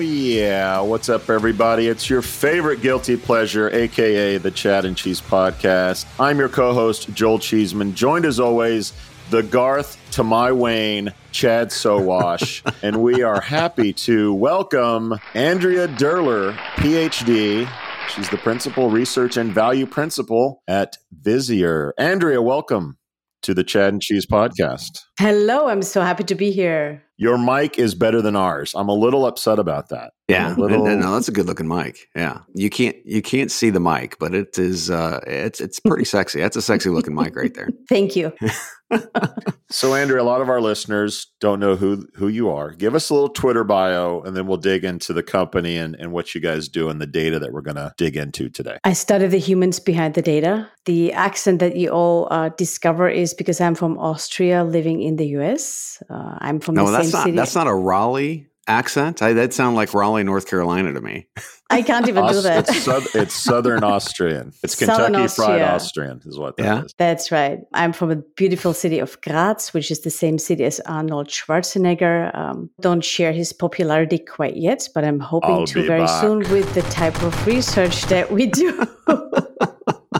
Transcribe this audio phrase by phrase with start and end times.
[0.00, 0.80] Oh, yeah.
[0.80, 1.86] What's up, everybody?
[1.86, 6.06] It's your favorite guilty pleasure, aka the Chad and Cheese Podcast.
[6.18, 8.94] I'm your co host, Joel Cheeseman, joined as always,
[9.28, 16.56] the Garth to my Wayne, Chad Sowash, and we are happy to welcome Andrea Derler,
[16.76, 17.70] PhD.
[18.08, 21.90] She's the principal research and value principal at Visier.
[21.98, 22.96] Andrea, welcome
[23.42, 25.00] to the Chad and Cheese podcast.
[25.18, 27.02] Hello, I'm so happy to be here.
[27.20, 28.72] Your mic is better than ours.
[28.74, 30.14] I'm a little upset about that.
[30.26, 30.86] Yeah, little...
[30.86, 32.08] no, no, that's a good looking mic.
[32.16, 36.06] Yeah, you can't you can't see the mic, but it is uh, it's it's pretty
[36.06, 36.40] sexy.
[36.40, 37.68] That's a sexy looking mic right there.
[37.90, 38.32] Thank you.
[39.70, 42.70] so, Andrea, a lot of our listeners don't know who who you are.
[42.72, 46.12] Give us a little Twitter bio, and then we'll dig into the company and, and
[46.12, 48.78] what you guys do and the data that we're going to dig into today.
[48.84, 50.68] I study the humans behind the data.
[50.86, 55.26] The accent that you all uh, discover is because I'm from Austria, living in the
[55.38, 56.02] US.
[56.10, 57.36] Uh, I'm from no, the that's same not, city.
[57.36, 59.20] That's not a Raleigh accent.
[59.20, 61.26] I, that sound like Raleigh, North Carolina to me.
[61.68, 62.68] I can't even do that.
[62.68, 64.52] It's, south, it's Southern Austrian.
[64.64, 66.84] It's Southern Kentucky Fried Austrian, is what that Yeah.
[66.84, 66.94] is.
[66.98, 67.58] That's right.
[67.74, 72.34] I'm from a beautiful city of Graz, which is the same city as Arnold Schwarzenegger.
[72.36, 76.20] Um, don't share his popularity quite yet, but I'm hoping I'll to very back.
[76.20, 78.86] soon with the type of research that we do.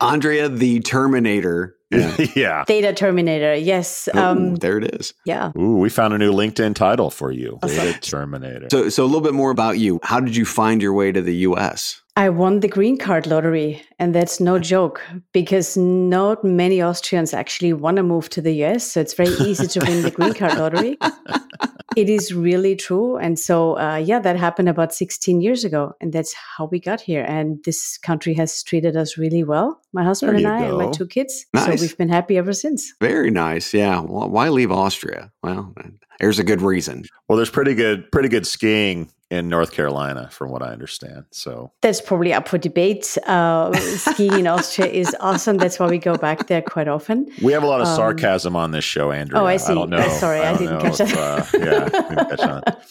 [0.00, 1.74] Andrea, the Terminator.
[1.90, 2.16] Yeah.
[2.36, 2.64] yeah.
[2.66, 4.08] Data Terminator, yes.
[4.14, 5.14] Ooh, Um, there it is.
[5.24, 5.52] yeah.
[5.58, 7.58] Ooh, we found a new LinkedIn title for you.
[7.62, 7.76] Awesome.
[7.78, 8.68] Data Terminator.
[8.70, 9.98] So, so a little bit more about you.
[10.02, 12.02] How did you find your way to the U.S.?
[12.16, 15.00] I won the green card lottery, and that's no joke
[15.32, 18.90] because not many Austrians actually want to move to the US.
[18.92, 20.98] So it's very easy to win the green card lottery.
[21.98, 23.16] It is really true.
[23.16, 25.94] And so, uh, yeah, that happened about 16 years ago.
[26.00, 27.24] And that's how we got here.
[27.26, 30.90] And this country has treated us really well, my husband and you I, and my
[30.92, 31.44] two kids.
[31.52, 31.64] Nice.
[31.64, 32.94] So we've been happy ever since.
[33.00, 33.74] Very nice.
[33.74, 33.98] Yeah.
[33.98, 35.32] Well, why leave Austria?
[35.42, 35.74] Well,
[36.20, 37.04] there's a good reason.
[37.28, 41.24] Well, there's pretty good, pretty good skiing in North Carolina, from what I understand.
[41.30, 43.18] So That's probably up for debate.
[43.26, 45.58] Uh, skiing in Austria is awesome.
[45.58, 47.28] That's why we go back there quite often.
[47.42, 49.42] we have a lot of Um, sarcasm on this show, Andrea.
[49.42, 49.72] Oh, I see.
[49.72, 50.08] I don't know.
[50.08, 51.54] Sorry, I don't didn't know catch if, that.
[51.54, 52.62] uh, yeah, didn't catch on.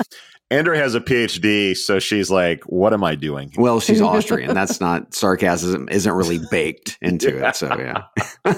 [0.49, 4.53] Andrea has a PhD, so she's like, "What am I doing?" Well, she's Austrian.
[4.53, 5.89] That's not sarcasm.
[5.91, 7.55] Isn't really baked into it.
[7.57, 8.03] So yeah.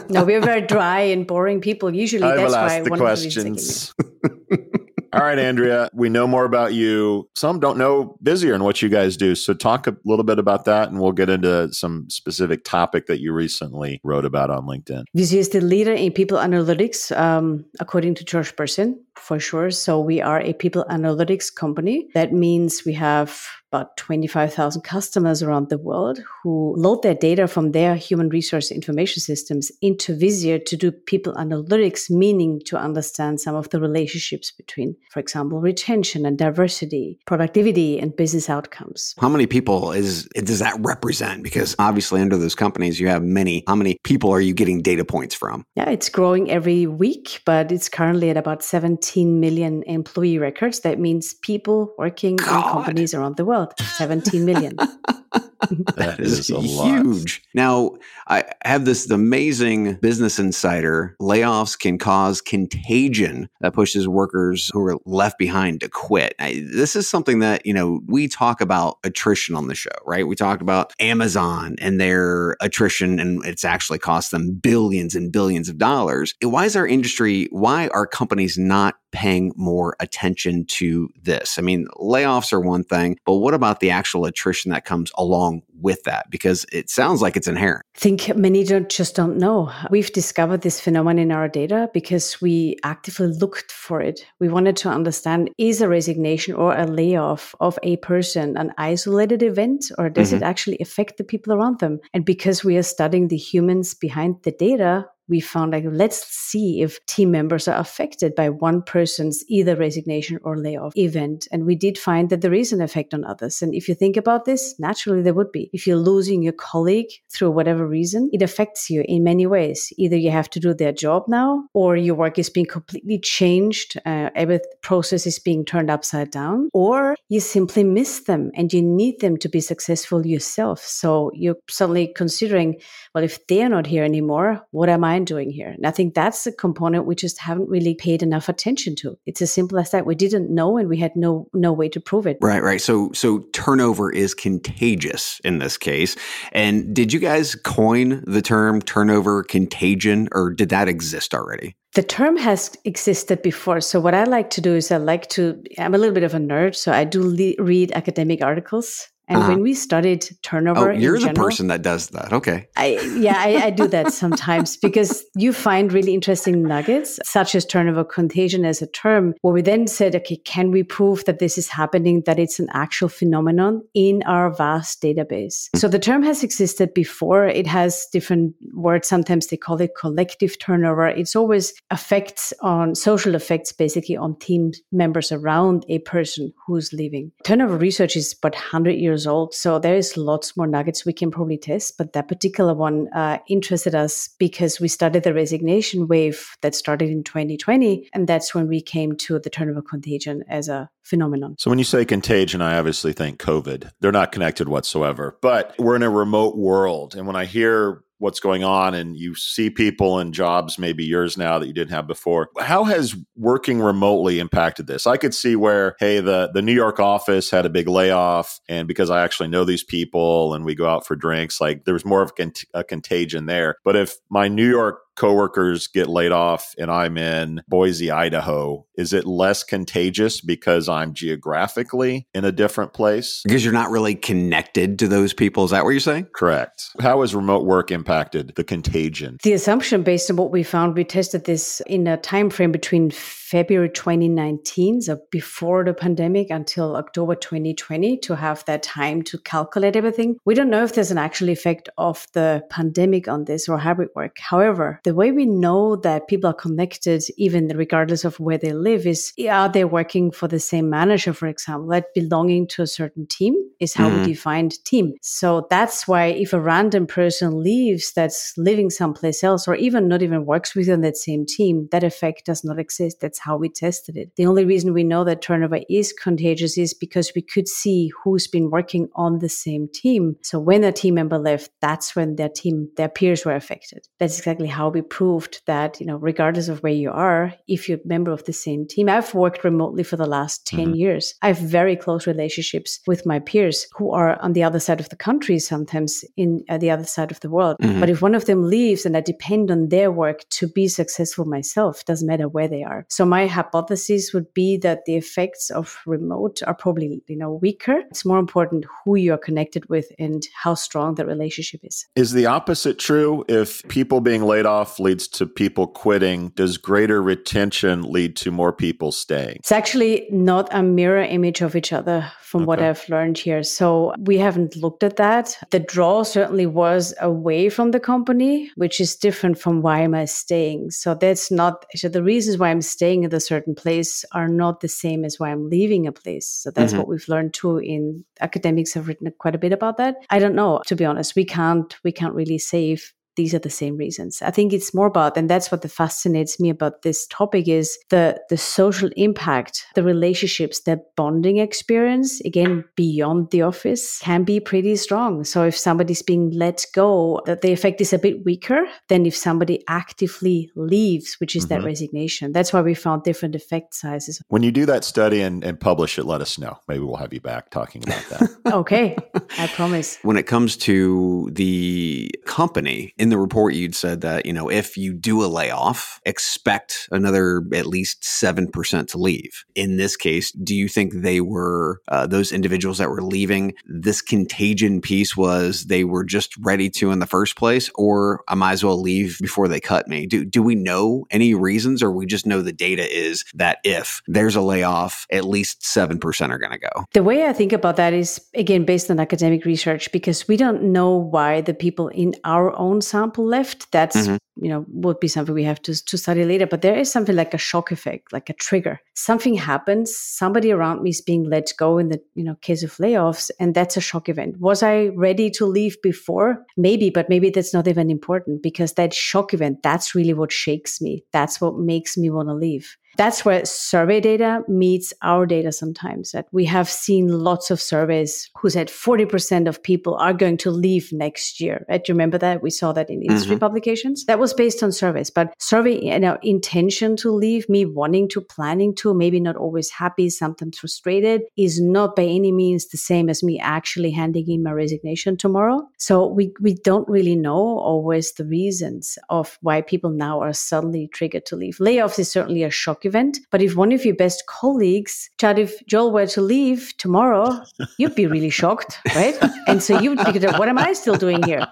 [0.07, 1.91] No, we're very dry and boring people.
[1.96, 3.53] Usually, I that's why ask I the wanted to be second.
[3.53, 3.94] questions.
[5.12, 7.28] All right, Andrea, we know more about you.
[7.36, 9.34] Some don't know Visier and what you guys do.
[9.34, 13.20] So talk a little bit about that and we'll get into some specific topic that
[13.20, 15.06] you recently wrote about on LinkedIn.
[15.18, 19.72] Visier is the leader in people analytics, um, according to Josh Bersin, for sure.
[19.72, 22.08] So we are a people analytics company.
[22.14, 27.72] That means we have about 25,000 customers around the world who load their data from
[27.72, 33.56] their human resource information systems into Visier to do people analytics, meaning to understand some
[33.56, 39.13] of the relationships between, for example, retention and diversity, productivity and business outcomes.
[39.19, 41.44] How many people is does that represent?
[41.44, 43.63] Because obviously, under those companies, you have many.
[43.68, 45.63] How many people are you getting data points from?
[45.75, 50.79] Yeah, it's growing every week, but it's currently at about 17 million employee records.
[50.79, 53.59] That means people working in companies around the world.
[53.97, 54.75] 17 million.
[55.95, 57.44] That is huge.
[57.53, 57.97] Now,
[58.28, 61.16] I have this amazing business insider.
[61.22, 66.34] Layoffs can cause contagion that pushes workers who are left behind to quit.
[66.40, 70.25] I, this is something that, you know, we talk about attrition on the show, right?
[70.25, 75.67] We talked about Amazon and their attrition, and it's actually cost them billions and billions
[75.67, 76.34] of dollars.
[76.41, 81.57] Why is our industry, why are companies not paying more attention to this?
[81.57, 85.63] I mean, layoffs are one thing, but what about the actual attrition that comes along
[85.81, 86.29] with that?
[86.29, 87.85] Because it sounds like it's inherent.
[87.95, 89.72] I think many don't, just don't know.
[89.90, 94.26] We've discovered this phenomenon in our data because we actively looked for it.
[94.40, 99.43] We wanted to understand is a resignation or a layoff of a person an isolated
[99.43, 100.46] event or does it mm-hmm.
[100.46, 101.99] actually affect the people around them?
[102.14, 106.82] And because we are studying the humans behind the data, we found like let's see
[106.82, 111.75] if team members are affected by one person's either resignation or layoff event and we
[111.75, 114.78] did find that there is an effect on others and if you think about this
[114.79, 119.04] naturally there would be if you're losing your colleague through whatever reason it affects you
[119.08, 122.50] in many ways either you have to do their job now or your work is
[122.50, 128.22] being completely changed uh, every process is being turned upside down or you simply miss
[128.22, 132.76] them and you need them to be successful yourself so you're suddenly considering
[133.14, 135.70] well if they're not here anymore what am i doing here?
[135.70, 139.18] And I think that's a component we just haven't really paid enough attention to.
[139.26, 140.06] It's as simple as that.
[140.06, 142.38] We didn't know and we had no no way to prove it.
[142.42, 142.82] Right, right.
[142.82, 146.16] So so turnover is contagious in this case.
[146.52, 151.76] And did you guys coin the term turnover contagion or did that exist already?
[151.96, 153.82] The term has existed before.
[153.82, 156.35] So, what I like to do is I like to, I'm a little bit of
[156.35, 156.76] a nerd.
[156.76, 159.52] So, I do le- read academic articles and uh-huh.
[159.52, 162.34] when we studied turnover, oh, you're the general, person that does that.
[162.34, 162.67] Okay.
[162.76, 167.64] I, yeah, I, I do that sometimes because you find really interesting nuggets, such as
[167.64, 171.59] turnover contagion as a term, where we then said, okay, can we prove that this
[171.59, 175.70] is happening, that it's an actual phenomenon in our vast database?
[175.75, 177.46] So the term has existed before.
[177.46, 179.08] It has different words.
[179.08, 181.08] Sometimes they call it collective turnover.
[181.08, 187.32] It's always effects on social effects, basically on team members around a person who's leaving.
[187.43, 189.19] Turnover research is about 100 years
[189.52, 191.98] So there is lots more nuggets we can probably test.
[191.98, 197.10] But that particular one uh, interested us because we studied the resignation wave that started
[197.10, 198.10] in 2020.
[198.14, 201.56] And that's when we came to the turnover contagion as a phenomenon.
[201.58, 203.92] So when you say contagion, I obviously think COVID.
[204.00, 205.38] They're not connected whatsoever.
[205.42, 207.16] But we're in a remote world.
[207.16, 211.38] And when I hear what's going on and you see people in jobs maybe yours
[211.38, 212.50] now that you didn't have before.
[212.60, 215.08] How has working remotely impacted this?
[215.08, 218.88] I could see where hey the the new york office had a big layoff and
[218.88, 222.06] because i actually know these people and we go out for drinks like there was
[222.06, 223.76] more of a, cont- a contagion there.
[223.84, 229.14] But if my new york coworkers get laid off and I'm in Boise, Idaho, is
[229.14, 233.42] it less contagious because I'm geographically in a different place?
[233.46, 235.66] Because you're not really connected to those people.
[235.66, 236.28] Is that what you're saying?
[236.34, 236.86] Correct.
[237.02, 239.38] How has remote work impacted the contagion?
[239.44, 243.12] The assumption based on what we found, we tested this in a time frame between
[243.49, 249.96] February 2019, so before the pandemic until October 2020 to have that time to calculate
[249.96, 250.37] everything.
[250.46, 254.09] We don't know if there's an actual effect of the pandemic on this or hybrid
[254.16, 254.37] work.
[254.40, 259.07] However, the way we know that people are connected, even regardless of where they live,
[259.07, 263.25] is are they working for the same manager, for example, that belonging to a certain
[263.25, 264.25] team is how mm-hmm.
[264.25, 265.13] we define team.
[265.22, 270.22] So that's why if a random person leaves that's living someplace else or even not
[270.22, 273.22] even works within that same team, that effect does not exist.
[273.22, 274.36] That's how we tested it.
[274.36, 278.48] The only reason we know that turnover is contagious is because we could see who's
[278.48, 280.36] been working on the same team.
[280.44, 284.08] So when a team member left, that's when their team, their peers were affected.
[284.20, 287.88] That's exactly how we we proved that, you know, regardless of where you are, if
[287.88, 290.96] you're a member of the same team, I've worked remotely for the last 10 mm-hmm.
[290.96, 291.34] years.
[291.42, 295.10] I have very close relationships with my peers who are on the other side of
[295.10, 297.77] the country, sometimes in uh, the other side of the world.
[297.82, 298.00] Mm-hmm.
[298.00, 301.46] But if one of them leaves and I depend on their work to be successful
[301.46, 303.06] myself, doesn't matter where they are.
[303.10, 307.98] So my hypothesis would be that the effects of remote are probably, you know, weaker.
[308.10, 312.05] It's more important who you're connected with and how strong that relationship is.
[312.15, 316.50] Is the opposite true if people being laid off off leads to people quitting.
[316.55, 319.58] Does greater retention lead to more people staying?
[319.58, 322.67] It's actually not a mirror image of each other from okay.
[322.67, 323.62] what I've learned here.
[323.62, 325.58] So we haven't looked at that.
[325.70, 330.25] The draw certainly was away from the company, which is different from why am I
[330.25, 330.91] staying.
[330.91, 334.82] So that's not, so the reasons why I'm staying at a certain place are not
[334.82, 336.48] the same as why I'm leaving a place.
[336.48, 337.00] So that's mm-hmm.
[337.00, 340.16] what we've learned too in academics have written quite a bit about that.
[340.30, 341.36] I don't know, to be honest.
[341.36, 344.41] We can't, we can't really say if these are the same reasons.
[344.41, 348.39] I think it's more about, and that's what fascinates me about this topic is the
[348.50, 352.42] the social impact, the relationships, the bonding experience.
[352.42, 355.44] Again, beyond the office can be pretty strong.
[355.44, 359.36] So if somebody's being let go, that the effect is a bit weaker than if
[359.36, 361.82] somebody actively leaves, which is mm-hmm.
[361.82, 362.51] that resignation.
[362.51, 364.42] That's why we found different effect sizes.
[364.48, 366.77] When you do that study and, and publish it, let us know.
[366.88, 368.50] Maybe we'll have you back talking about that.
[368.74, 369.18] okay,
[369.58, 370.20] I promise.
[370.24, 374.98] When it comes to the company in the report you'd said that you know if
[374.98, 379.66] you do a layoff expect another at least 7% to leave.
[379.76, 384.22] In this case do you think they were uh, those individuals that were leaving this
[384.22, 388.74] contagion piece was they were just ready to in the first place or i might
[388.74, 390.26] as well leave before they cut me?
[390.26, 394.22] Do, do we know any reasons or we just know the data is that if
[394.28, 397.06] there's a layoff at least 7% are going to go?
[397.14, 400.84] The way i think about that is again based on academic research because we don't
[400.84, 404.63] know why the people in our own example left that's mm-hmm.
[404.63, 406.68] you know would be something we have to, to study later.
[406.68, 409.00] But there is something like a shock effect like a trigger.
[409.16, 412.96] Something happens somebody around me is being let go in the you know case of
[412.98, 414.60] layoffs and that's a shock event.
[414.60, 416.66] Was i ready to leave before?
[416.78, 421.01] Maybe but maybe that's not even important because that shock event that's really what shakes
[421.01, 421.24] me.
[421.32, 426.32] That's what makes me want to leave That's where survey data meets our data sometimes.
[426.32, 430.72] That we have seen lots of surveys who said 40% of people are going to
[430.72, 431.86] leave next year.
[431.89, 432.04] Right?
[432.04, 432.63] Do you remember that?
[432.63, 433.60] We saw that in industry mm-hmm.
[433.60, 434.25] publications.
[434.25, 438.42] That was based on surveys, but survey, you know, intention to leave, me wanting to,
[438.42, 443.30] planning to, maybe not always happy, sometimes frustrated, is not by any means the same
[443.30, 445.88] as me actually handing in my resignation tomorrow.
[445.98, 451.10] So we, we don't really know always the reasons of why people now are suddenly
[451.13, 451.78] triggered to leave.
[451.78, 455.86] Layoffs is certainly a shock event, but if one of your best colleagues, Chad, if
[455.88, 457.63] Joel were to leave tomorrow,
[457.98, 459.38] you'd be really shocked, right?
[459.68, 461.68] And so you would be, what am I still doing here?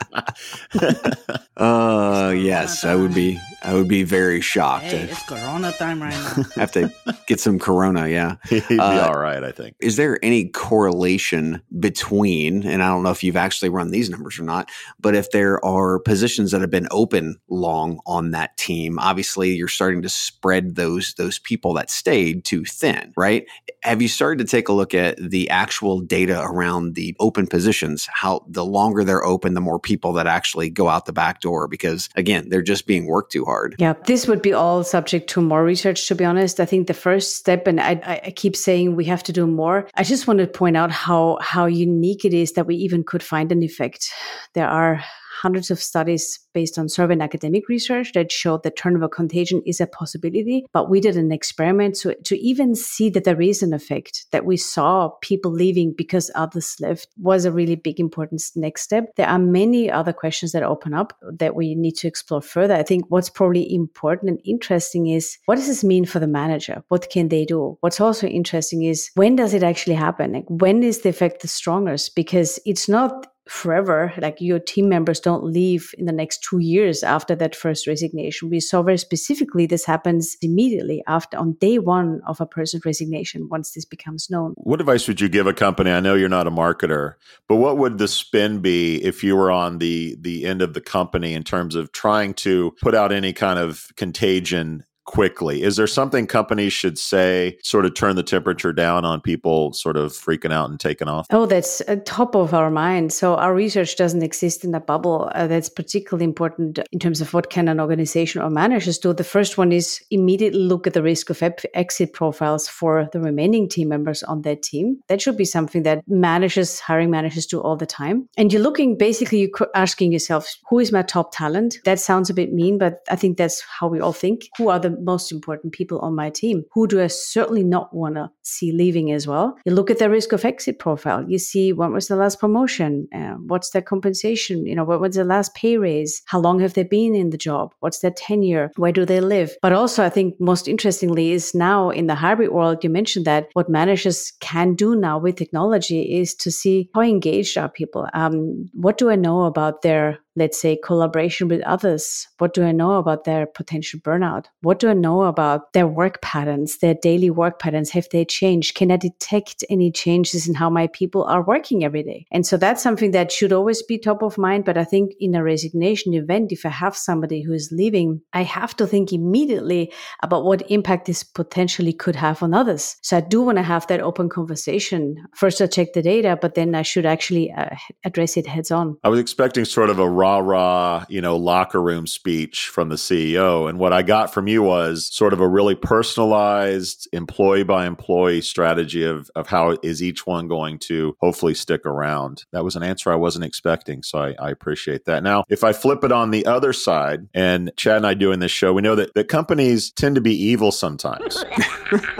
[1.57, 3.39] Uh, yes, I would be.
[3.67, 4.85] I would be very shocked.
[4.85, 6.43] Hey, it's Corona time right now.
[6.55, 6.89] have to
[7.27, 8.07] get some Corona.
[8.07, 9.43] Yeah, he'd be uh, all right.
[9.43, 9.75] I think.
[9.81, 12.65] Is there any correlation between?
[12.65, 14.69] And I don't know if you've actually run these numbers or not,
[15.01, 19.67] but if there are positions that have been open long on that team, obviously you're
[19.67, 23.45] starting to spread those those people that stayed too thin, right?
[23.87, 28.05] Have you started to take a look at the actual data around the open positions?
[28.11, 31.69] How the longer they're open, the more people that actually go out the back door
[31.69, 33.75] because again, they're just being worked too hard.
[33.79, 36.59] Yeah, this would be all subject to more research, to be honest.
[36.59, 39.87] I think the first step, and I, I keep saying we have to do more.
[39.95, 43.23] I just want to point out how how unique it is that we even could
[43.23, 44.11] find an effect.
[44.53, 45.01] There are
[45.41, 49.79] hundreds of studies based on survey and academic research that showed that turnover contagion is
[49.79, 50.65] a possibility.
[50.73, 54.45] But we did an experiment to, to even see that there is an effect, that
[54.45, 59.15] we saw people leaving because others left was a really big important next step.
[59.15, 62.75] There are many other questions that open up that we need to explore further.
[62.75, 66.83] I think what's probably important and interesting is what does this mean for the manager?
[66.87, 67.77] What can they do?
[67.81, 70.33] What's also interesting is when does it actually happen?
[70.33, 72.15] Like when is the effect the strongest?
[72.15, 74.13] Because it's not forever.
[74.17, 78.49] Like your team members don't leave in the next two years after that first resignation.
[78.49, 83.47] We saw very specifically this happens immediately after on day one of a person's resignation
[83.49, 84.53] once this becomes known.
[84.57, 85.91] What advice would you give a company?
[85.91, 87.13] I know you're not a marketer,
[87.47, 90.81] but what would the spin be if you were on the the end of the
[90.81, 95.63] company in terms of trying to put out any kind of contagion quickly.
[95.63, 99.97] Is there something companies should say, sort of turn the temperature down on people sort
[99.97, 101.25] of freaking out and taking off?
[101.31, 103.11] Oh, that's top of our mind.
[103.11, 105.31] So our research doesn't exist in a bubble.
[105.33, 109.13] Uh, that's particularly important in terms of what can an organization or managers do.
[109.13, 113.21] The first one is immediately look at the risk of ep- exit profiles for the
[113.21, 114.99] remaining team members on that team.
[115.07, 118.27] That should be something that managers, hiring managers do all the time.
[118.37, 121.77] And you're looking, basically, you're asking yourself, who is my top talent?
[121.85, 124.49] That sounds a bit mean, but I think that's how we all think.
[124.57, 126.63] Who are the most important people on my team.
[126.73, 129.55] Who do I certainly not want to see leaving as well?
[129.65, 131.25] You look at their risk of exit profile.
[131.27, 133.07] You see when was the last promotion?
[133.13, 134.65] Uh, what's their compensation?
[134.65, 136.21] You know, what was the last pay raise?
[136.25, 137.73] How long have they been in the job?
[137.79, 138.71] What's their tenure?
[138.75, 139.55] Where do they live?
[139.61, 143.47] But also, I think most interestingly is now in the hybrid world, you mentioned that
[143.53, 148.07] what managers can do now with technology is to see how engaged are people.
[148.13, 152.71] Um, what do I know about their let's say collaboration with others what do i
[152.71, 154.45] know about their potential burnout?
[154.61, 157.89] What do i know about their work patterns their daily work patterns?
[157.91, 158.75] Have they changed?
[158.75, 162.25] Can i detect any changes in how my people are working every day?
[162.31, 165.35] And so that's something that should always be top of mind but i think in
[165.35, 169.91] a resignation event if i have somebody who is leaving i have to think immediately
[170.23, 172.95] about what impact this potentially could have on others.
[173.01, 175.15] So i do want to have that open conversation.
[175.35, 177.75] First i check the data but then i should actually uh,
[178.05, 178.97] address it heads on.
[179.03, 182.95] I was expecting sort of a rah rah, you know, locker room speech from the
[182.95, 183.69] CEO.
[183.69, 188.41] And what I got from you was sort of a really personalized employee by employee
[188.41, 192.45] strategy of, of how is each one going to hopefully stick around.
[192.51, 194.03] That was an answer I wasn't expecting.
[194.03, 195.23] So I, I appreciate that.
[195.23, 198.51] Now, if I flip it on the other side, and Chad and I doing this
[198.51, 201.43] show, we know that, that companies tend to be evil sometimes.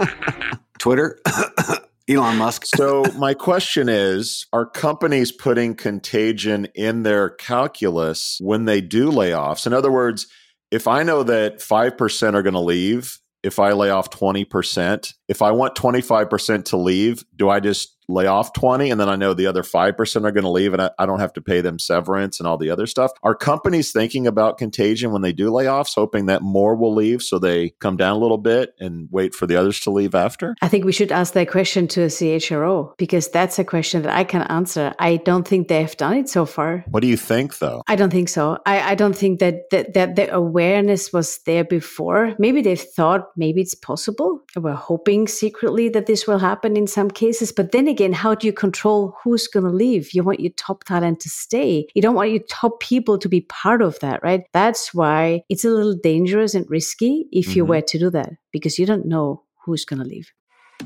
[0.78, 1.20] Twitter.
[2.08, 2.64] Elon Musk.
[2.64, 9.66] so, my question is Are companies putting contagion in their calculus when they do layoffs?
[9.66, 10.26] In other words,
[10.70, 15.42] if I know that 5% are going to leave, if I lay off 20%, if
[15.42, 19.34] I want 25% to leave, do I just lay off 20 and then I know
[19.34, 21.78] the other 5% are going to leave and I, I, don't have to pay them
[21.78, 23.12] severance and all the other stuff.
[23.22, 27.38] Are companies thinking about contagion when they do layoffs, hoping that more will leave so
[27.38, 30.56] they come down a little bit and wait for the others to leave after?
[30.62, 34.14] I think we should ask that question to a CHRO because that's a question that
[34.14, 34.94] I can answer.
[34.98, 36.84] I don't think they've done it so far.
[36.88, 37.82] What do you think though?
[37.86, 38.58] I don't think so.
[38.64, 42.34] I, I don't think that, that, that the awareness was there before.
[42.38, 44.42] Maybe they thought maybe it's possible.
[44.56, 47.52] We're hoping secretly that this will happen in some cases.
[47.52, 50.14] But then again, again, how do you control who's going to leave?
[50.14, 51.88] You want your top talent to stay.
[51.96, 54.44] You don't want your top people to be part of that, right?
[54.52, 57.56] That's why it's a little dangerous and risky if mm-hmm.
[57.56, 60.30] you were to do that because you don't know who's going to leave.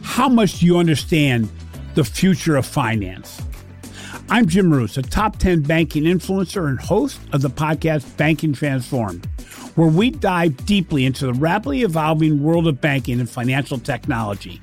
[0.00, 1.50] How much do you understand
[1.96, 3.42] the future of finance?
[4.30, 9.26] I'm Jim Marous, a top 10 banking influencer and host of the podcast Banking Transformed,
[9.74, 14.62] where we dive deeply into the rapidly evolving world of banking and financial technology.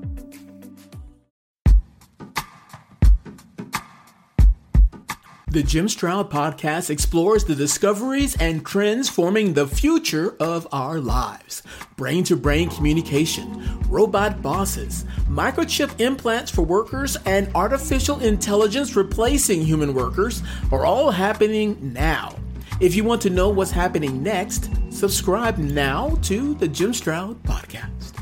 [5.51, 11.61] The Jim Stroud podcast explores the discoveries and trends forming the future of our lives.
[11.97, 19.93] Brain to brain communication, robot bosses, microchip implants for workers, and artificial intelligence replacing human
[19.93, 20.41] workers
[20.71, 22.33] are all happening now.
[22.79, 28.13] If you want to know what's happening next, subscribe now to the Jim Stroud podcast.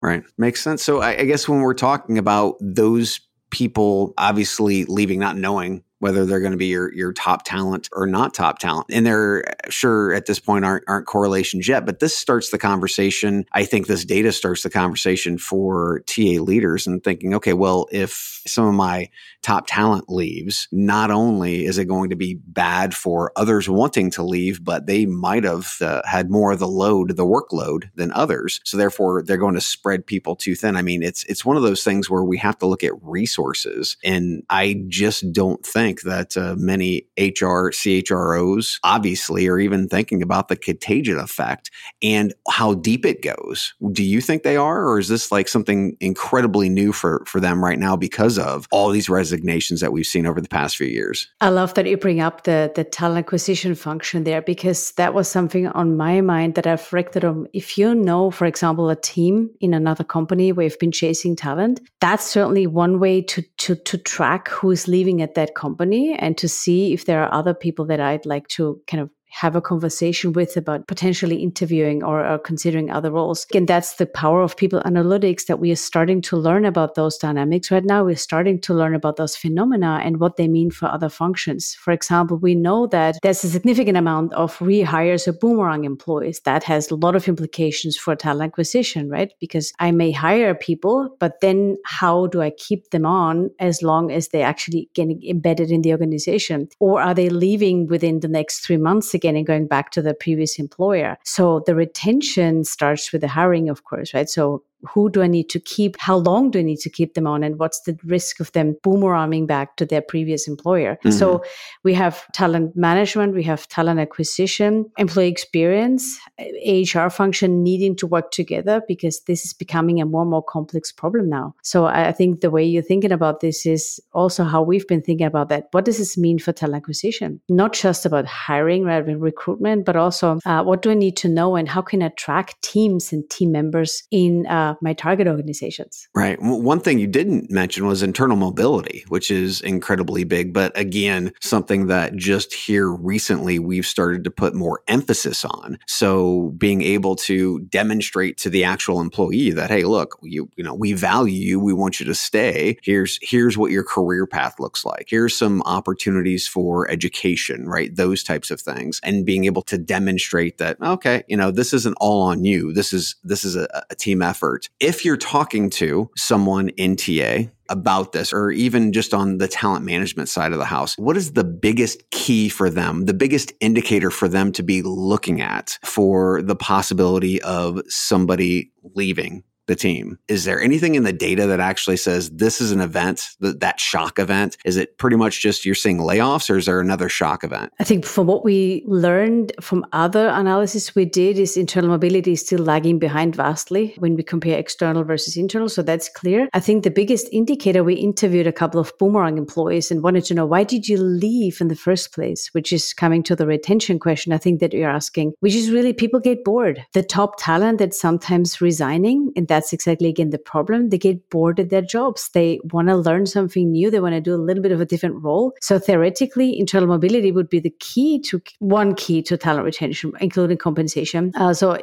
[0.00, 0.22] Right.
[0.38, 0.84] Makes sense.
[0.84, 3.18] So I, I guess when we're talking about those
[3.52, 8.08] people obviously leaving not knowing whether they're going to be your your top talent or
[8.08, 8.88] not top talent.
[8.90, 13.44] And they're sure at this point aren't aren't correlations yet, but this starts the conversation.
[13.52, 18.42] I think this data starts the conversation for TA leaders and thinking, okay, well, if
[18.48, 19.10] some of my
[19.42, 24.24] top talent leaves, not only is it going to be bad for others wanting to
[24.24, 28.60] leave, but they might have uh, had more of the load, the workload than others.
[28.64, 30.76] So therefore, they're going to spread people too thin.
[30.76, 33.96] I mean, it's it's one of those things where we have to look at resources,
[34.02, 40.22] and I just don't think think that uh, many HR CHROs obviously are even thinking
[40.22, 41.70] about the contagion effect
[42.02, 43.74] and how deep it goes.
[43.92, 47.62] Do you think they are, or is this like something incredibly new for for them
[47.62, 51.28] right now because of all these resignations that we've seen over the past few years?
[51.40, 55.28] I love that you bring up the the talent acquisition function there because that was
[55.28, 57.46] something on my mind that I've reflected on.
[57.52, 61.80] If you know, for example, a team in another company where you've been chasing talent,
[62.00, 66.14] that's certainly one way to to to track who is leaving at that company company
[66.18, 69.56] and to see if there are other people that I'd like to kind of have
[69.56, 73.46] a conversation with about potentially interviewing or, or, considering other roles.
[73.54, 77.16] And that's the power of people analytics that we are starting to learn about those
[77.16, 77.70] dynamics.
[77.70, 81.08] Right now, we're starting to learn about those phenomena and what they mean for other
[81.08, 81.74] functions.
[81.74, 86.40] For example, we know that there's a significant amount of rehires or boomerang employees.
[86.40, 89.32] That has a lot of implications for talent acquisition, right?
[89.40, 94.12] Because I may hire people, but then how do I keep them on as long
[94.12, 96.68] as they're actually getting embedded in the organization?
[96.80, 100.14] Or are they leaving within the next three months again and going back to the
[100.14, 101.16] previous employer.
[101.24, 104.28] So the retention starts with the hiring, of course, right?
[104.28, 105.96] So who do I need to keep?
[105.98, 107.42] How long do I need to keep them on?
[107.42, 110.96] And what's the risk of them boomeranging back to their previous employer?
[110.96, 111.10] Mm-hmm.
[111.10, 111.44] So
[111.84, 116.18] we have talent management, we have talent acquisition, employee experience,
[116.66, 120.90] HR function needing to work together because this is becoming a more and more complex
[120.90, 121.54] problem now.
[121.62, 125.26] So I think the way you're thinking about this is also how we've been thinking
[125.26, 125.68] about that.
[125.72, 127.40] What does this mean for talent acquisition?
[127.48, 131.56] Not just about hiring, right, recruitment, but also uh, what do I need to know
[131.56, 136.08] and how can I track teams and team members in uh, my target organizations.
[136.14, 136.40] Right.
[136.40, 141.88] One thing you didn't mention was internal mobility, which is incredibly big, but again, something
[141.88, 145.78] that just here recently we've started to put more emphasis on.
[145.86, 150.74] So being able to demonstrate to the actual employee that, hey, look, you, you know,
[150.74, 152.78] we value you, we want you to stay.
[152.82, 155.06] Here's here's what your career path looks like.
[155.08, 157.94] Here's some opportunities for education, right?
[157.94, 159.00] Those types of things.
[159.02, 162.72] And being able to demonstrate that, okay, you know, this isn't all on you.
[162.72, 167.50] This is this is a, a team effort if you're talking to someone in TA
[167.68, 171.32] about this, or even just on the talent management side of the house, what is
[171.32, 176.42] the biggest key for them, the biggest indicator for them to be looking at for
[176.42, 180.18] the possibility of somebody leaving the team.
[180.28, 183.80] Is there anything in the data that actually says this is an event, that, that
[183.80, 184.56] shock event?
[184.64, 187.72] Is it pretty much just you're seeing layoffs or is there another shock event?
[187.78, 192.40] I think from what we learned from other analysis we did is internal mobility is
[192.40, 195.68] still lagging behind vastly when we compare external versus internal.
[195.68, 196.48] So that's clear.
[196.52, 200.34] I think the biggest indicator, we interviewed a couple of boomerang employees and wanted to
[200.34, 203.98] know why did you leave in the first place, which is coming to the retention
[203.98, 206.84] question I think that you're asking, which is really people get bored.
[206.92, 210.88] The top talent that's sometimes resigning and that's exactly again the problem.
[210.88, 212.30] They get bored at their jobs.
[212.32, 213.90] They want to learn something new.
[213.90, 215.52] They want to do a little bit of a different role.
[215.60, 220.56] So theoretically, internal mobility would be the key to one key to talent retention, including
[220.56, 221.32] compensation.
[221.36, 221.78] Uh, so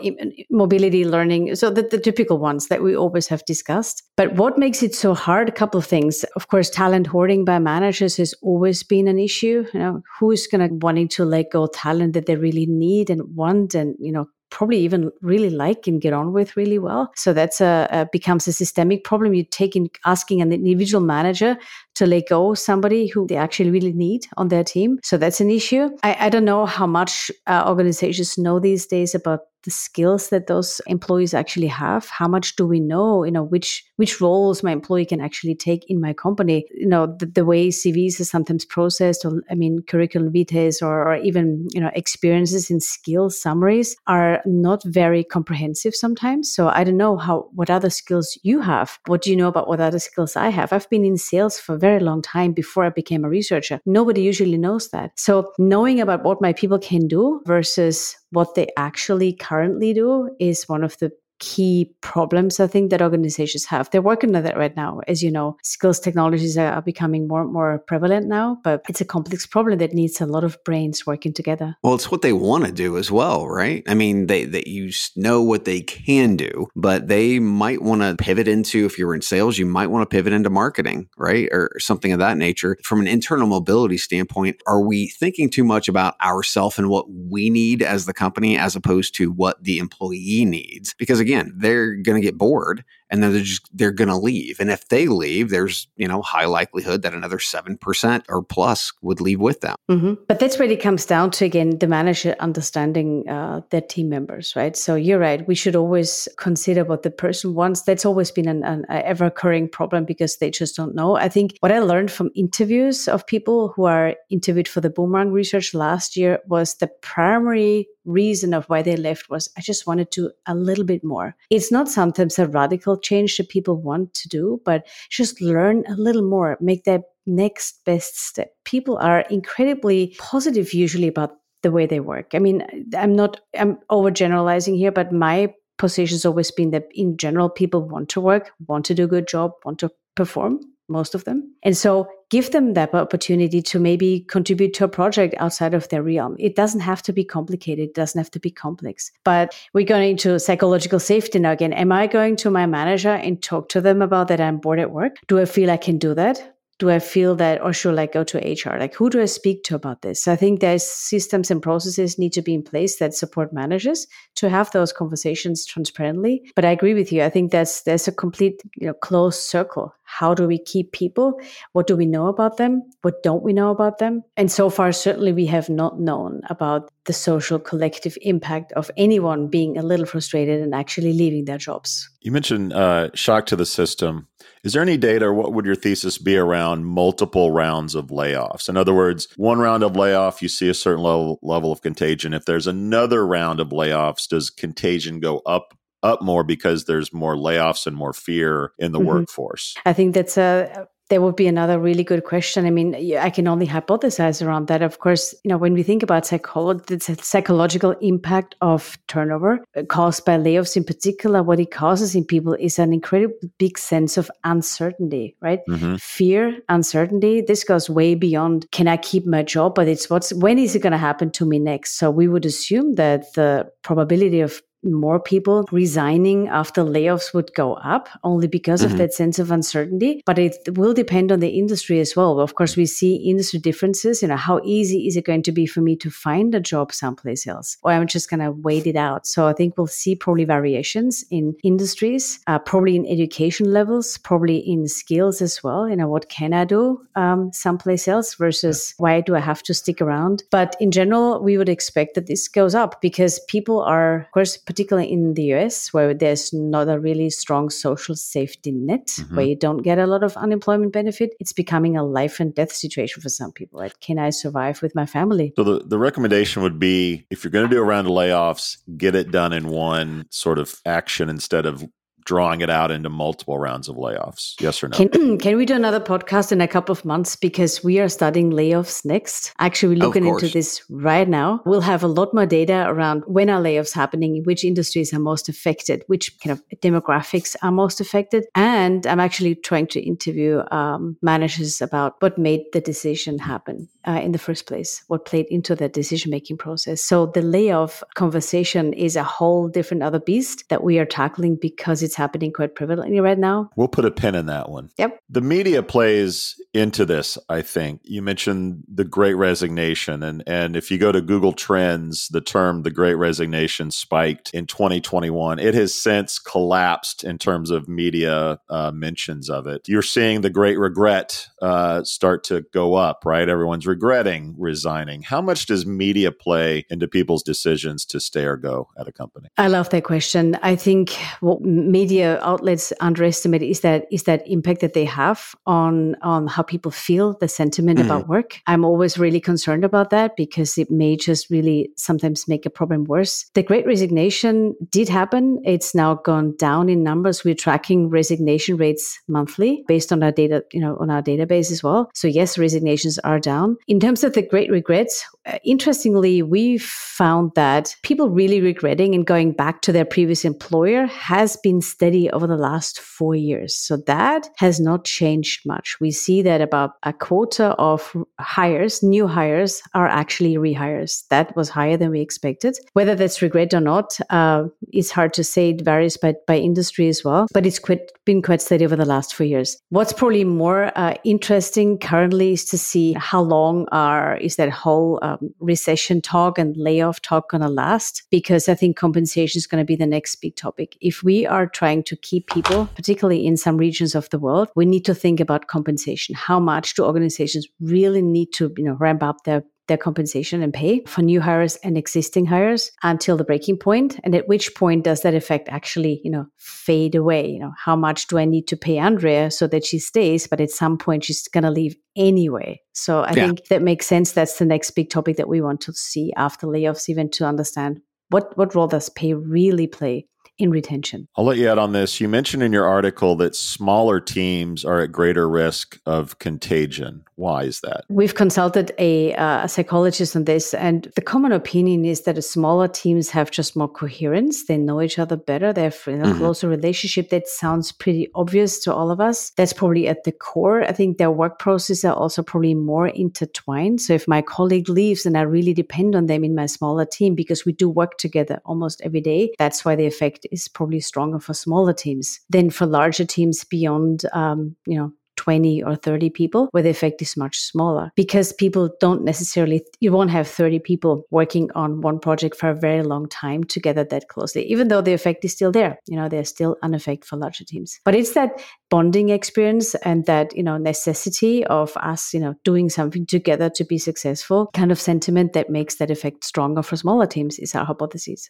[0.50, 1.56] mobility, learning.
[1.56, 4.04] So the, the typical ones that we always have discussed.
[4.18, 5.48] But what makes it so hard?
[5.48, 6.26] A couple of things.
[6.36, 9.66] Of course, talent hoarding by managers has always been an issue.
[9.74, 13.10] You know, who is going to wanting to let go talent that they really need
[13.10, 17.12] and want and, you know, probably even really like and get on with really well.
[17.16, 19.34] So that's a, a becomes a systemic problem.
[19.34, 21.58] You take in asking an individual manager
[21.96, 25.00] to let go somebody who they actually really need on their team.
[25.04, 25.90] So that's an issue.
[26.04, 30.48] I, I don't know how much uh, organizations know these days about the skills that
[30.48, 32.08] those employees actually have?
[32.10, 35.89] How much do we know you know which which roles my employee can actually take
[35.89, 36.65] in my company?
[36.74, 41.08] You know the, the way cvs are sometimes processed or i mean curriculum vitae or,
[41.08, 46.54] or even you know experiences in skill summaries are not very comprehensive sometimes.
[46.54, 49.00] So i don't know how what other skills you have.
[49.08, 50.74] What do you know about what other skills i have?
[50.74, 53.80] I've been in sales for a very long time before i became a researcher.
[53.86, 55.12] Nobody usually knows that.
[55.17, 60.70] So knowing about what my people can do versus what they actually currently do is
[60.70, 63.89] one of the key problems I think that organizations have.
[63.89, 65.02] They're working on that right now.
[65.08, 69.06] As you know, skills technologies are becoming more and more prevalent now, but it's a
[69.06, 71.75] complex problem that needs a lot of brains working together.
[71.84, 73.84] Well, it's what they want to do as well, right?
[73.88, 78.15] I mean, they that you know what they can do, but they might want to
[78.21, 81.47] pivot into if you're in sales, you might want to pivot into marketing, right?
[81.52, 82.78] Or something of that nature.
[82.84, 87.49] From an internal mobility standpoint, are we thinking too much about ourselves and what we
[87.49, 90.93] need as the company as opposed to what the employee needs?
[90.97, 94.60] Because again, they're going to get bored and then they're just they're going to leave.
[94.60, 99.22] And if they leave there's you know high likelihood that another 7% or plus would
[99.22, 99.76] leave with them.
[99.89, 100.13] Mm-hmm.
[100.28, 104.56] but that's where it comes down to again the manager understanding uh, their team members
[104.56, 104.76] right?
[104.76, 105.48] So you're right.
[105.48, 107.84] We should always consider what the person wants.
[107.84, 111.15] That's always been an, an ever occurring problem because they just don't know.
[111.15, 115.32] I think what i learned from interviews of people who are interviewed for the boomerang
[115.32, 120.12] research last year was the primary reason of why they left was I just wanted
[120.12, 121.36] to a little bit more.
[121.50, 125.96] It's not sometimes a radical change that people want to do, but just learn a
[125.96, 128.52] little more, make that next best step.
[128.66, 132.32] People are incredibly positive usually about the way they work.
[132.34, 132.66] I mean,
[132.98, 137.82] I'm not I'm overgeneralizing here, but my position has always been that in general people
[137.82, 141.54] want to work, want to do a good job, want to perform most of them.
[141.63, 146.04] And so give them that opportunity to maybe contribute to a project outside of their
[146.04, 146.36] realm.
[146.39, 149.12] It doesn't have to be complicated, it doesn't have to be complex.
[149.23, 151.73] But we're going into psychological safety now again.
[151.73, 154.91] Am I going to my manager and talk to them about that I'm bored at
[154.91, 155.17] work?
[155.28, 156.56] Do I feel I can do that?
[156.80, 158.80] do I feel that, or should I go to HR?
[158.80, 160.23] Like, who do I speak to about this?
[160.23, 164.08] So I think there's systems and processes need to be in place that support managers
[164.36, 166.49] to have those conversations transparently.
[166.56, 167.21] But I agree with you.
[167.21, 169.93] I think that's there's a complete you know closed circle.
[170.10, 171.39] How do we keep people?
[171.74, 172.82] What do we know about them?
[173.04, 174.24] What don't we know about them?
[174.36, 179.48] And so far, certainly, we have not known about the social collective impact of anyone
[179.48, 182.10] being a little frustrated and actually leaving their jobs.
[182.22, 184.28] You mentioned uh, shock to the system.
[184.63, 188.67] Is there any data, or what would your thesis be around multiple rounds of layoffs?
[188.67, 192.34] In other words, one round of layoff, you see a certain level, level of contagion.
[192.34, 197.36] If there's another round of layoffs, does contagion go up up more because there's more
[197.36, 199.08] layoffs and more fear in the mm-hmm.
[199.08, 199.76] workforce?
[199.86, 202.66] I think that's a there would be another really good question.
[202.66, 204.84] I mean, I can only hypothesize around that.
[204.84, 209.84] Of course, you know, when we think about psychology, the psychological impact of turnover uh,
[209.84, 214.18] caused by layoffs in particular, what it causes in people is an incredibly big sense
[214.18, 215.62] of uncertainty, right?
[215.68, 215.96] Mm-hmm.
[215.96, 217.42] Fear, uncertainty.
[217.42, 220.80] This goes way beyond can I keep my job, but it's what's when is it
[220.80, 221.98] going to happen to me next?
[221.98, 227.74] So we would assume that the probability of more people resigning after layoffs would go
[227.76, 228.94] up only because mm-hmm.
[228.94, 230.22] of that sense of uncertainty.
[230.26, 232.39] But it will depend on the industry as well.
[232.39, 235.65] Of course we see industry differences you know how easy is it going to be
[235.65, 237.78] for me to find a job someplace else?
[237.84, 239.28] Or i'm just going to wait it out.
[239.28, 244.58] So i think we'll see probably variations in industries uh, probably in education levels probably
[244.58, 245.89] in skills as well.
[245.89, 249.74] You know what can i do um, someplace else versus why do i have to
[249.74, 250.44] stick around?
[250.52, 254.58] But in general we would expect that this goes up because people are of course
[254.70, 259.36] particularly in the US, where there's not a really strong social safety net, mm-hmm.
[259.36, 262.72] where you don't get a lot of unemployment benefit, it's becoming a life and death
[262.72, 263.80] situation for some people.
[263.80, 265.54] Like, can I survive with my family?
[265.56, 268.78] So the, the recommendation would be if you're going to do a round of layoffs,
[268.96, 271.84] get it done in one sort of action instead of
[272.26, 274.56] drawing it out into multiple rounds of layoffs?
[274.60, 274.98] Yes or no?
[274.98, 277.36] Can, can we do another podcast in a couple of months?
[277.36, 279.54] Because we are studying layoffs next.
[279.60, 281.62] Actually, we're looking into this right now.
[281.66, 285.50] We'll have a lot more data around when are layoffs happening, which industries are most
[285.50, 288.46] affected, which kind of demographics are most affected.
[288.56, 294.20] And I'm actually trying to interview um, managers about what made the decision happen uh,
[294.24, 297.04] in the first place, what played into the decision making process.
[297.04, 302.02] So the layoff conversation is a whole different other beast that we are tackling because
[302.02, 303.69] it's happening quite prevalently right now.
[303.76, 304.89] We'll put a pin in that one.
[304.98, 305.19] Yep.
[305.30, 308.02] The media plays into this, I think.
[308.04, 312.84] You mentioned the great resignation and and if you go to Google Trends, the term
[312.84, 315.58] the great resignation spiked in 2021.
[315.58, 319.88] It has since collapsed in terms of media uh, mentions of it.
[319.88, 323.50] You're seeing the great regret uh, start to go up, right?
[323.50, 325.24] Everyone's regretting resigning.
[325.24, 329.50] How much does media play into people's decisions to stay or go at a company?
[329.58, 330.58] I love that question.
[330.62, 336.16] I think what media outlets underestimate is that is that impact that they have on
[336.22, 338.10] on how people feel, the sentiment mm-hmm.
[338.10, 338.60] about work.
[338.67, 343.06] I'm always really concerned about that because it may just really sometimes make a problem
[343.06, 343.45] worse.
[343.54, 345.62] The great resignation did happen.
[345.65, 347.43] It's now gone down in numbers.
[347.43, 351.84] We're tracking resignation rates monthly based on our data, you know, on our database as
[351.84, 352.10] well.
[352.13, 353.78] So yes, resignations are down.
[353.88, 359.26] In terms of the great regrets, uh, interestingly, we found that people really regretting and
[359.26, 363.76] going back to their previous employer has been steady over the last four years.
[363.76, 365.98] So that has not changed much.
[366.00, 371.28] We see that about a quarter of hires, new hires, are actually rehires.
[371.30, 372.78] That was higher than we expected.
[372.94, 375.70] Whether that's regret or not, uh, it's hard to say.
[375.70, 379.06] It varies by, by industry as well, but it's quite, been quite steady over the
[379.06, 379.78] last four years.
[379.90, 385.20] What's probably more uh, interesting currently is to see how long are is that whole
[385.22, 388.24] um, recession talk and layoff talk going to last?
[388.32, 390.98] Because I think compensation is going to be the next big topic.
[391.02, 394.86] If we are trying to keep people, particularly in some regions of the world, we
[394.86, 396.36] need to think about compensation.
[396.39, 400.71] How much do organizations really need to, you know, ramp up their their compensation and
[400.71, 404.19] pay for new hires and existing hires until the breaking point?
[404.23, 407.49] And at which point does that effect actually you know fade away?
[407.49, 410.62] You know how much do i need to pay andrea so that she stays but
[410.62, 412.82] at some point she's going to leave anyway?
[412.93, 413.45] So i yeah.
[413.47, 414.32] think that makes sense.
[414.32, 417.99] That's the next big topic that we want to see after layoffs even to understand
[418.30, 420.28] what what role does pay really play
[420.60, 421.28] in retention.
[421.36, 422.19] I'll let you out on this.
[422.19, 427.24] You mentioned in your article that smaller teams are at greater risk of contagion.
[427.36, 428.04] Why is that?
[428.10, 432.89] We've consulted a, uh, a psychologist on this, and the common opinion is that smaller
[432.89, 434.65] teams have just more coherence.
[434.65, 435.72] They know each other better.
[435.72, 436.38] They have a mm-hmm.
[436.38, 437.30] closer relationship.
[437.30, 439.52] That sounds pretty obvious to all of us.
[439.52, 440.84] That's probably at the core.
[440.84, 444.02] I think their work processes are also probably more intertwined.
[444.02, 447.36] So if my colleague leaves, and I really depend on them in my smaller team
[447.36, 451.40] because we do work together almost every day, that's why the effect is probably stronger
[451.40, 456.67] for smaller teams than for larger teams beyond, um, you know, 20 or 30 people
[456.71, 458.12] where the effect is much smaller.
[458.15, 462.75] Because people don't necessarily you won't have 30 people working on one project for a
[462.75, 465.97] very long time together that closely even though the effect is still there.
[466.08, 467.99] You know there's still an effect for larger teams.
[468.04, 472.89] But it's that bonding experience and that you know necessity of us you know doing
[472.89, 477.25] something together to be successful kind of sentiment that makes that effect stronger for smaller
[477.25, 478.49] teams is our hypothesis.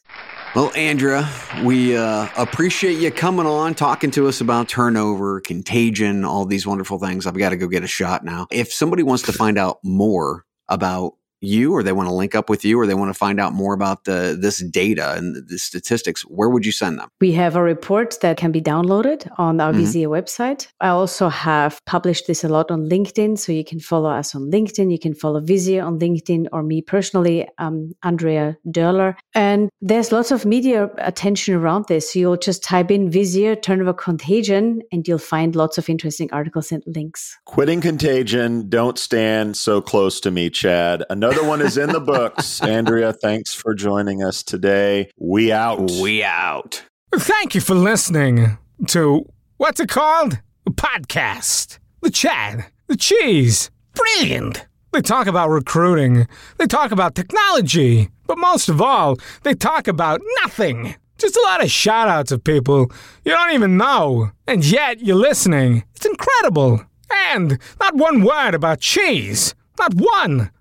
[0.56, 1.30] Well andrea
[1.63, 6.79] we uh, appreciate you coming on talking to us about turnover contagion all these wonderful
[7.00, 7.28] things.
[7.28, 8.48] I've got to go get a shot now.
[8.52, 12.49] If somebody wants to find out more about you or they want to link up
[12.49, 15.58] with you or they want to find out more about the this data and the
[15.58, 17.10] statistics where would you send them?
[17.21, 19.82] We have a report that can be downloaded on our mm-hmm.
[19.82, 20.67] Visier website.
[20.80, 24.52] I also have published this a lot on linkedin so you can follow us on
[24.52, 29.15] linkedin you can follow Visier on linkedin or me personally um, andrea Derler.
[29.36, 32.13] and there's lots of media attention around this.
[32.13, 36.71] So you'll just type in Visier turnover contagion and you'll find lots of interesting articles
[36.71, 37.38] and links.
[37.45, 41.04] Quitting contagion don't stand so close to me chad.
[41.10, 42.60] Another Another one is in the books.
[42.63, 45.12] Andrea, thanks for joining us today.
[45.20, 45.92] We out.
[46.02, 46.84] We out.
[47.13, 50.39] Thank you for listening to what's it called?
[50.65, 51.78] A podcast.
[52.02, 52.72] The chat.
[52.88, 53.70] The cheese.
[53.94, 54.65] Brilliant.
[54.92, 56.28] They talk about recruiting.
[56.58, 58.10] They talk about technology.
[58.26, 60.96] But most of all, they talk about nothing.
[61.20, 62.92] Just a lot of shout outs of people
[63.24, 64.32] you don't even know.
[64.48, 65.84] And yet you're listening.
[65.96, 66.84] It's incredible.
[67.28, 69.54] And not one word about cheese.
[69.78, 70.50] Not one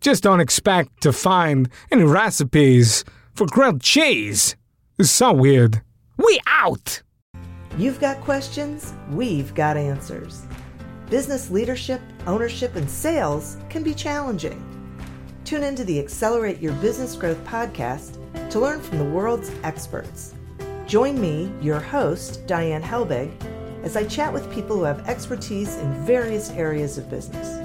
[0.00, 4.54] Just don't expect to find any recipes for grilled cheese.
[4.98, 5.82] It's so weird.
[6.16, 7.02] We out!
[7.76, 10.44] You've got questions, we've got answers.
[11.10, 14.64] Business leadership, ownership, and sales can be challenging.
[15.44, 18.18] Tune into the Accelerate Your Business Growth podcast
[18.50, 20.34] to learn from the world's experts.
[20.86, 23.32] Join me, your host, Diane Helbig,
[23.82, 27.64] as I chat with people who have expertise in various areas of business.